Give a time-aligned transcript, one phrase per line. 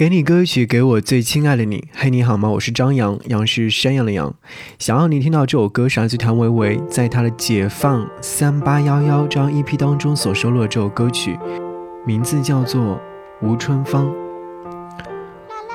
[0.00, 1.86] 给你歌曲，给我最亲爱的你。
[1.92, 2.48] 嘿，你好吗？
[2.48, 4.34] 我是张扬，杨是山羊的羊。
[4.78, 11.38] 想要你听到这首歌，是来自谭维维在他的《解放三八幺幺》张 EP 当中所收录的这首歌曲，
[12.06, 12.80] 名字叫做
[13.42, 14.06] 《吴春芳》。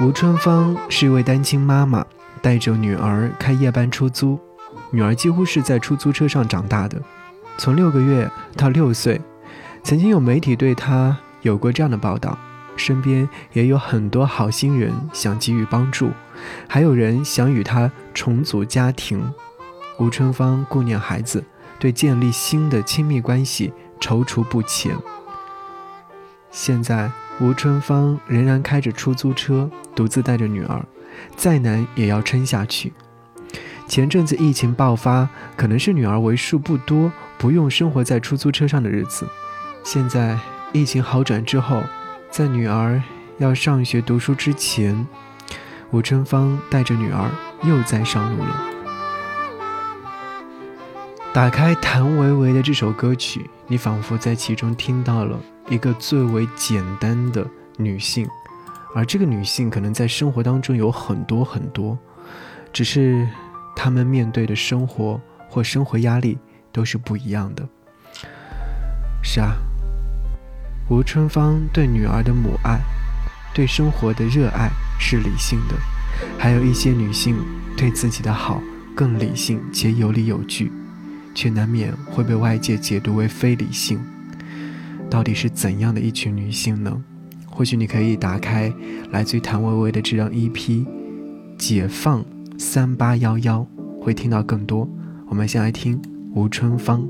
[0.03, 2.03] 吴春芳是一位单亲妈妈，
[2.41, 4.39] 带着女儿开夜班出租，
[4.89, 6.99] 女儿几乎是在出租车上长大的，
[7.59, 9.21] 从六个月到六岁。
[9.83, 12.35] 曾经有媒体对她有过这样的报道。
[12.75, 16.11] 身边也有很多好心人想给予帮助，
[16.67, 19.33] 还有人想与他重组家庭。
[19.97, 21.43] 吴春芳顾念孩子，
[21.79, 24.95] 对建立新的亲密关系踌躇不前。
[26.51, 30.85] 现在，吴春芳仍然开着出租车，独自带着女儿，
[31.35, 32.91] 再难也要撑下去。
[33.87, 39.25] 前阵子疫情爆发，可能是女儿为数不多不用生活在出租车上的日子。
[39.83, 40.37] 现在
[40.73, 41.81] 疫情好转之后。
[42.35, 43.01] 在女儿
[43.37, 45.07] 要上学读书之前，
[45.91, 47.31] 吴春芳带着女儿
[47.63, 48.61] 又在上路了。
[51.33, 58.27] 打开谭维维的这首歌曲，你仿佛在其中听到了一个最为简单的女性，
[58.93, 61.97] 而这个女性可能在生活当中有很多很多，
[62.73, 63.25] 只是
[63.77, 66.37] 她们面对的生活或生活压力
[66.73, 67.65] 都是不一样的。
[69.23, 69.55] 是啊。
[70.87, 72.79] 吴春芳对女儿的母爱，
[73.55, 74.69] 对生活的热爱
[74.99, 75.75] 是理性的；
[76.37, 77.35] 还有一些女性
[77.75, 78.61] 对自己的好
[78.93, 80.71] 更理性且有理有据，
[81.33, 83.99] 却难免会被外界解读为非理性。
[85.09, 87.01] 到底是怎样的一群女性呢？
[87.49, 88.71] 或许你可以打开
[89.11, 90.53] 来自于谭维维的这张 EP
[91.57, 92.23] 《解放
[92.59, 93.65] 三八幺幺》，
[94.03, 94.87] 会听到更多。
[95.27, 95.99] 我们先来听
[96.35, 97.07] 吴春芳。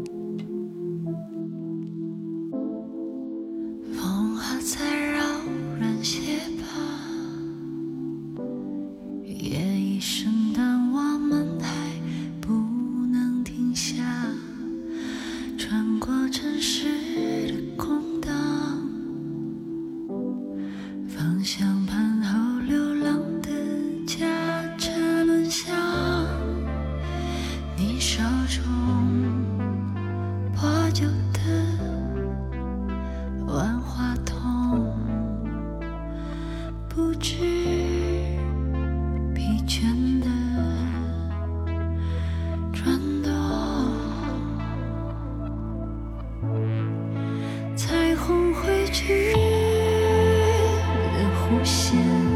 [51.65, 52.34] 线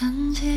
[0.00, 0.48] 看见。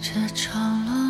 [0.00, 1.01] 这丑陋。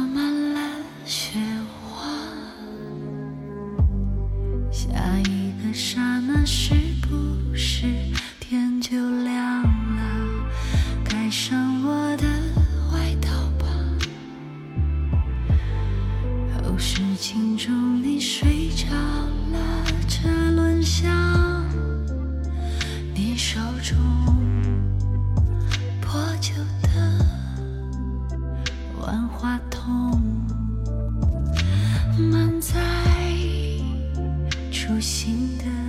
[11.32, 12.26] 上我的
[12.92, 13.64] 外套吧。
[16.62, 18.84] 后视镜中你睡着
[19.50, 21.08] 了车轮下
[23.14, 23.96] 你手中
[26.02, 26.52] 破旧
[26.82, 27.26] 的
[29.00, 30.20] 万花筒
[32.30, 32.78] 满载
[34.70, 35.81] 初心的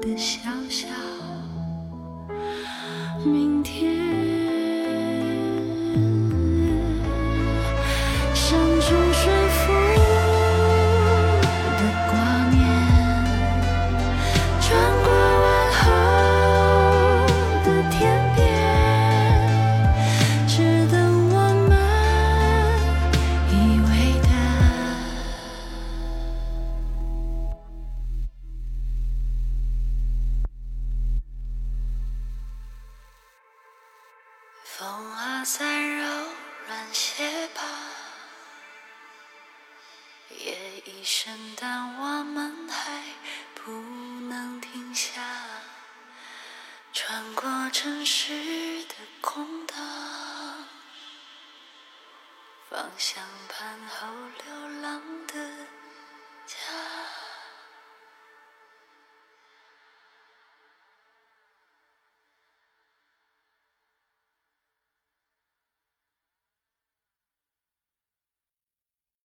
[0.00, 0.47] 的笑。
[34.78, 36.04] 风啊，再柔
[36.68, 37.62] 软些吧，
[40.30, 43.02] 夜已深，但我们还
[43.56, 45.20] 不能停下。
[46.92, 49.76] 穿过城市的空荡，
[52.70, 54.06] 方向盘后
[54.44, 55.17] 流浪。